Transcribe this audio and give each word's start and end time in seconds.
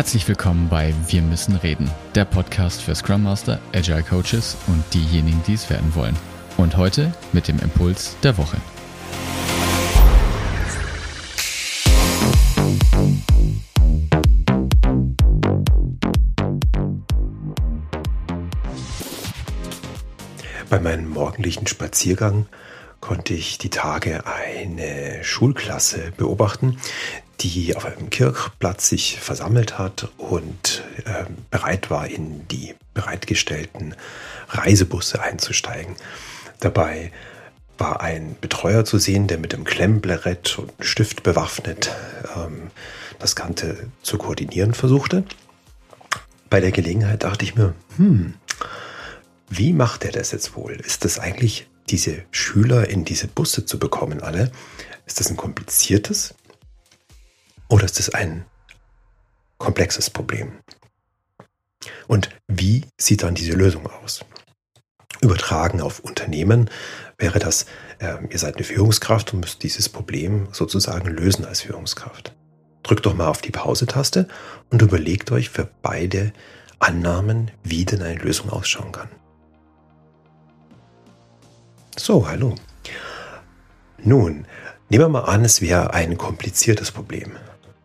Herzlich 0.00 0.26
willkommen 0.28 0.70
bei 0.70 0.94
Wir 1.08 1.20
müssen 1.20 1.56
reden, 1.56 1.90
der 2.14 2.24
Podcast 2.24 2.80
für 2.80 2.94
Scrum 2.94 3.22
Master, 3.22 3.60
Agile 3.74 4.02
Coaches 4.02 4.56
und 4.66 4.82
diejenigen, 4.94 5.42
die 5.46 5.52
es 5.52 5.68
werden 5.68 5.94
wollen. 5.94 6.16
Und 6.56 6.78
heute 6.78 7.12
mit 7.34 7.48
dem 7.48 7.58
Impuls 7.58 8.16
der 8.22 8.38
Woche. 8.38 8.56
Bei 20.70 20.80
meinem 20.80 21.10
morgendlichen 21.10 21.66
Spaziergang 21.66 22.46
konnte 23.00 23.34
ich 23.34 23.58
die 23.58 23.70
Tage 23.70 24.26
eine 24.26 25.24
Schulklasse 25.24 26.12
beobachten, 26.16 26.78
die 27.40 27.74
auf 27.74 27.86
einem 27.86 28.10
Kirchplatz 28.10 28.88
sich 28.88 29.18
versammelt 29.18 29.78
hat 29.78 30.10
und 30.18 30.84
äh, 31.06 31.24
bereit 31.50 31.90
war, 31.90 32.06
in 32.06 32.46
die 32.48 32.74
bereitgestellten 32.92 33.94
Reisebusse 34.48 35.22
einzusteigen. 35.22 35.96
Dabei 36.60 37.12
war 37.78 38.02
ein 38.02 38.36
Betreuer 38.40 38.84
zu 38.84 38.98
sehen, 38.98 39.26
der 39.26 39.38
mit 39.38 39.54
einem 39.54 39.64
Klemmblerett 39.64 40.58
und 40.58 40.72
Stift 40.80 41.22
bewaffnet 41.22 41.90
ähm, 42.36 42.70
das 43.18 43.34
Ganze 43.34 43.88
zu 44.02 44.18
koordinieren 44.18 44.74
versuchte. 44.74 45.24
Bei 46.50 46.60
der 46.60 46.72
Gelegenheit 46.72 47.22
dachte 47.22 47.44
ich 47.44 47.54
mir, 47.54 47.74
hm, 47.96 48.34
wie 49.48 49.72
macht 49.72 50.04
er 50.04 50.12
das 50.12 50.32
jetzt 50.32 50.54
wohl? 50.56 50.72
Ist 50.72 51.06
das 51.06 51.18
eigentlich 51.18 51.69
diese 51.88 52.24
Schüler 52.30 52.88
in 52.88 53.04
diese 53.04 53.28
Busse 53.28 53.64
zu 53.64 53.78
bekommen, 53.78 54.22
alle? 54.22 54.52
Ist 55.06 55.20
das 55.20 55.30
ein 55.30 55.36
kompliziertes 55.36 56.34
oder 57.68 57.84
ist 57.84 57.98
das 57.98 58.10
ein 58.10 58.44
komplexes 59.58 60.10
Problem? 60.10 60.52
Und 62.06 62.30
wie 62.46 62.84
sieht 62.98 63.22
dann 63.22 63.34
diese 63.34 63.52
Lösung 63.52 63.86
aus? 63.86 64.24
Übertragen 65.20 65.80
auf 65.80 66.00
Unternehmen 66.00 66.70
wäre 67.18 67.38
das, 67.38 67.66
äh, 67.98 68.16
ihr 68.30 68.38
seid 68.38 68.56
eine 68.56 68.64
Führungskraft 68.64 69.34
und 69.34 69.40
müsst 69.40 69.62
dieses 69.62 69.88
Problem 69.88 70.48
sozusagen 70.52 71.08
lösen 71.08 71.44
als 71.44 71.60
Führungskraft. 71.62 72.34
Drückt 72.82 73.04
doch 73.04 73.14
mal 73.14 73.28
auf 73.28 73.42
die 73.42 73.50
Pause-Taste 73.50 74.28
und 74.70 74.80
überlegt 74.80 75.30
euch 75.30 75.50
für 75.50 75.68
beide 75.82 76.32
Annahmen, 76.78 77.50
wie 77.62 77.84
denn 77.84 78.02
eine 78.02 78.18
Lösung 78.18 78.48
ausschauen 78.48 78.92
kann. 78.92 79.10
So, 82.02 82.26
hallo. 82.26 82.54
Nun, 83.98 84.46
nehmen 84.88 85.04
wir 85.04 85.08
mal 85.10 85.24
an, 85.24 85.44
es 85.44 85.60
wäre 85.60 85.92
ein 85.92 86.16
kompliziertes 86.16 86.92
Problem. 86.92 87.32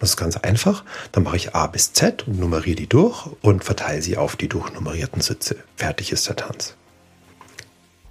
Das 0.00 0.10
ist 0.10 0.16
ganz 0.16 0.36
einfach. 0.36 0.84
Dann 1.12 1.22
mache 1.22 1.36
ich 1.36 1.54
A 1.54 1.68
bis 1.68 1.92
Z 1.92 2.26
und 2.26 2.40
nummeriere 2.40 2.74
die 2.74 2.88
durch 2.88 3.28
und 3.40 3.62
verteile 3.62 4.02
sie 4.02 4.16
auf 4.16 4.34
die 4.34 4.48
durchnummerierten 4.48 5.22
Sitze. 5.22 5.58
Fertig 5.76 6.10
ist 6.10 6.26
der 6.26 6.34
Tanz. 6.34 6.74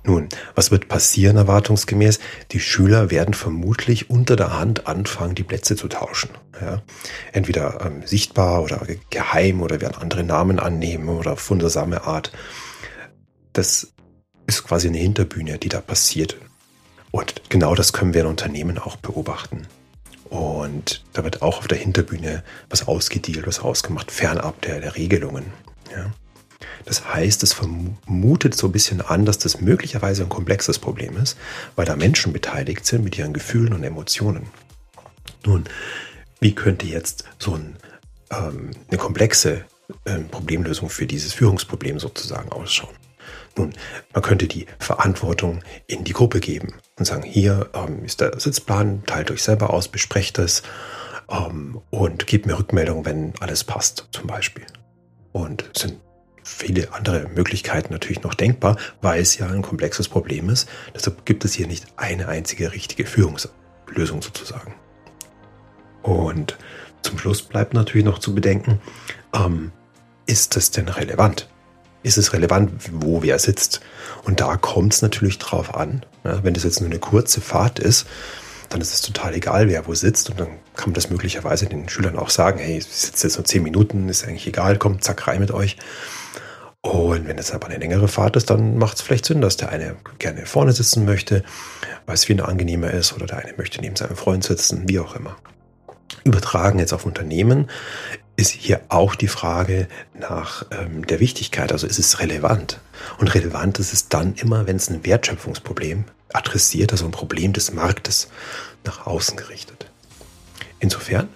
Nun, 0.05 0.29
was 0.55 0.71
wird 0.71 0.87
passieren 0.87 1.35
erwartungsgemäß? 1.35 2.19
Die 2.53 2.61
Schüler 2.61 3.11
werden 3.11 3.33
vermutlich 3.33 4.09
unter 4.09 4.37
der 4.37 4.57
Hand 4.57 4.87
anfangen, 4.87 5.35
die 5.35 5.43
Plätze 5.43 5.75
zu 5.75 5.89
tauschen. 5.89 6.29
Ja? 6.61 6.81
Entweder 7.33 7.85
ähm, 7.85 8.07
sichtbar 8.07 8.63
oder 8.63 8.87
geheim 9.09 9.61
oder 9.61 9.81
werden 9.81 10.01
andere 10.01 10.23
Namen 10.23 10.59
annehmen 10.59 11.09
oder 11.09 11.33
auf 11.33 11.49
wundersame 11.49 12.05
Art. 12.05 12.31
Das 13.51 13.91
ist 14.49 14.63
quasi 14.63 14.87
eine 14.87 14.97
Hinterbühne, 14.97 15.57
die 15.59 15.69
da 15.69 15.79
passiert. 15.79 16.35
Und 17.11 17.41
genau 17.49 17.75
das 17.75 17.93
können 17.93 18.13
wir 18.13 18.21
in 18.21 18.27
Unternehmen 18.27 18.77
auch 18.77 18.97
beobachten. 18.97 19.67
Und 20.25 21.03
da 21.13 21.23
wird 21.23 21.41
auch 21.41 21.59
auf 21.59 21.67
der 21.67 21.77
Hinterbühne 21.77 22.43
was 22.69 22.87
ausgedealt, 22.87 23.47
was 23.47 23.59
ausgemacht, 23.59 24.11
fernab 24.11 24.61
der, 24.61 24.81
der 24.81 24.95
Regelungen. 24.95 25.45
Ja. 25.91 26.11
Das 26.85 27.13
heißt, 27.13 27.41
es 27.43 27.53
vermutet 27.53 28.55
so 28.55 28.67
ein 28.67 28.71
bisschen 28.71 29.01
an, 29.01 29.25
dass 29.25 29.37
das 29.37 29.61
möglicherweise 29.61 30.23
ein 30.23 30.29
komplexes 30.29 30.79
Problem 30.79 31.17
ist, 31.17 31.37
weil 31.75 31.85
da 31.85 31.95
Menschen 31.95 32.33
beteiligt 32.33 32.85
sind 32.85 33.03
mit 33.03 33.17
ihren 33.17 33.33
Gefühlen 33.33 33.73
und 33.73 33.83
Emotionen. 33.83 34.47
Nun, 35.45 35.65
wie 36.39 36.53
könnte 36.53 36.85
jetzt 36.85 37.23
so 37.37 37.55
ein, 37.55 37.75
ähm, 38.31 38.71
eine 38.87 38.97
komplexe 38.97 39.65
äh, 40.05 40.19
Problemlösung 40.19 40.89
für 40.89 41.05
dieses 41.05 41.33
Führungsproblem 41.33 41.99
sozusagen 41.99 42.51
ausschauen? 42.51 42.95
Nun, 43.57 43.73
man 44.13 44.23
könnte 44.23 44.47
die 44.47 44.65
Verantwortung 44.79 45.61
in 45.87 46.03
die 46.03 46.13
Gruppe 46.13 46.39
geben 46.39 46.73
und 46.97 47.05
sagen, 47.05 47.23
hier 47.23 47.69
ähm, 47.73 48.03
ist 48.05 48.21
der 48.21 48.39
Sitzplan, 48.39 49.03
teilt 49.05 49.31
euch 49.31 49.43
selber 49.43 49.71
aus, 49.71 49.87
besprecht 49.87 50.39
es 50.39 50.63
ähm, 51.29 51.81
und 51.89 52.27
gebt 52.27 52.45
mir 52.45 52.57
Rückmeldung, 52.57 53.05
wenn 53.05 53.33
alles 53.39 53.63
passt, 53.63 54.07
zum 54.11 54.27
Beispiel. 54.27 54.65
Und 55.31 55.69
es 55.73 55.81
sind 55.81 55.99
viele 56.43 56.93
andere 56.93 57.27
Möglichkeiten 57.29 57.93
natürlich 57.93 58.23
noch 58.23 58.33
denkbar, 58.33 58.77
weil 59.01 59.21
es 59.21 59.37
ja 59.37 59.47
ein 59.47 59.61
komplexes 59.61 60.09
Problem 60.09 60.49
ist. 60.49 60.67
Deshalb 60.95 61.25
gibt 61.25 61.45
es 61.45 61.53
hier 61.53 61.67
nicht 61.67 61.85
eine 61.97 62.27
einzige 62.27 62.71
richtige 62.71 63.05
Führungslösung 63.05 64.21
sozusagen. 64.21 64.73
Und 66.01 66.57
zum 67.01 67.17
Schluss 67.17 67.41
bleibt 67.41 67.73
natürlich 67.73 68.05
noch 68.05 68.19
zu 68.19 68.33
bedenken, 68.33 68.81
ähm, 69.33 69.71
ist 70.25 70.57
es 70.57 70.71
denn 70.71 70.87
relevant? 70.87 71.49
Ist 72.03 72.17
es 72.17 72.33
relevant, 72.33 72.71
wo 72.91 73.21
wer 73.21 73.39
sitzt. 73.39 73.81
Und 74.23 74.39
da 74.39 74.57
kommt 74.57 74.93
es 74.93 75.01
natürlich 75.01 75.37
drauf 75.37 75.75
an. 75.75 76.05
Ja, 76.23 76.43
wenn 76.43 76.53
das 76.53 76.63
jetzt 76.63 76.79
nur 76.81 76.89
eine 76.89 76.99
kurze 76.99 77.41
Fahrt 77.41 77.79
ist, 77.79 78.05
dann 78.69 78.81
ist 78.81 78.93
es 78.93 79.01
total 79.01 79.33
egal, 79.33 79.67
wer 79.67 79.87
wo 79.87 79.93
sitzt. 79.93 80.29
Und 80.29 80.39
dann 80.39 80.47
kann 80.75 80.89
man 80.89 80.93
das 80.93 81.09
möglicherweise 81.09 81.65
den 81.65 81.89
Schülern 81.89 82.17
auch 82.17 82.29
sagen, 82.29 82.59
hey, 82.59 82.77
ich 82.77 82.85
sitze 82.85 83.27
jetzt 83.27 83.37
nur 83.37 83.45
zehn 83.45 83.63
Minuten, 83.63 84.07
ist 84.09 84.25
eigentlich 84.25 84.47
egal, 84.47 84.77
kommt, 84.77 85.03
zack, 85.03 85.27
rein 85.27 85.39
mit 85.39 85.51
euch. 85.51 85.77
Und 86.81 87.27
wenn 87.27 87.37
es 87.37 87.51
aber 87.51 87.67
eine 87.67 87.77
längere 87.77 88.07
Fahrt 88.07 88.37
ist, 88.37 88.49
dann 88.49 88.77
macht 88.77 88.95
es 88.97 89.01
vielleicht 89.01 89.25
Sinn, 89.25 89.41
dass 89.41 89.57
der 89.57 89.69
eine 89.69 89.97
gerne 90.17 90.45
vorne 90.45 90.71
sitzen 90.71 91.03
möchte, 91.03 91.43
weil 92.05 92.15
es 92.15 92.25
viel 92.25 92.41
angenehmer 92.41 92.91
ist, 92.91 93.13
oder 93.13 93.25
der 93.25 93.39
eine 93.39 93.53
möchte 93.57 93.81
neben 93.81 93.97
seinem 93.97 94.15
Freund 94.15 94.45
sitzen, 94.45 94.87
wie 94.87 94.99
auch 94.99 95.15
immer. 95.15 95.35
Übertragen 96.23 96.79
jetzt 96.79 96.93
auf 96.93 97.05
Unternehmen 97.05 97.69
ist 98.39 98.51
hier 98.51 98.81
auch 98.87 99.15
die 99.15 99.27
Frage 99.27 99.87
nach 100.17 100.65
ähm, 100.71 101.05
der 101.05 101.19
Wichtigkeit. 101.19 101.73
Also 101.73 101.85
ist 101.85 101.99
es 101.99 102.19
relevant? 102.19 102.79
Und 103.17 103.33
relevant 103.35 103.79
ist 103.79 103.91
es 103.91 104.07
dann 104.07 104.33
immer, 104.35 104.65
wenn 104.65 104.77
es 104.77 104.89
ein 104.89 105.05
Wertschöpfungsproblem 105.05 106.05
adressiert, 106.31 106.93
also 106.93 107.05
ein 107.05 107.11
Problem 107.11 107.51
des 107.51 107.73
Marktes 107.73 108.29
nach 108.85 109.05
außen 109.05 109.35
gerichtet. 109.35 109.91
Insofern 110.79 111.27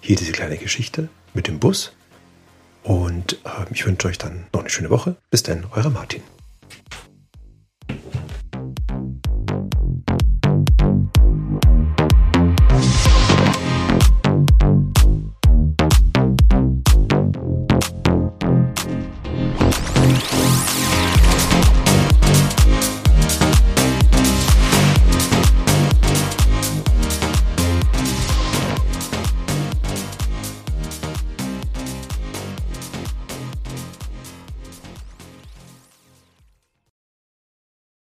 hier 0.00 0.16
diese 0.16 0.32
kleine 0.32 0.58
Geschichte 0.58 1.08
mit 1.32 1.46
dem 1.46 1.60
Bus. 1.60 1.92
Und 2.82 3.34
äh, 3.44 3.72
ich 3.72 3.86
wünsche 3.86 4.08
euch 4.08 4.18
dann 4.18 4.46
noch 4.52 4.60
eine 4.60 4.70
schöne 4.70 4.90
Woche. 4.90 5.16
Bis 5.30 5.44
dann, 5.44 5.64
euer 5.70 5.90
Martin. 5.90 6.22